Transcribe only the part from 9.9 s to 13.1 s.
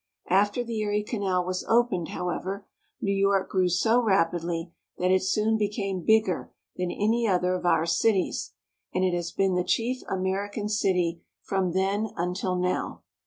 American city from then until now.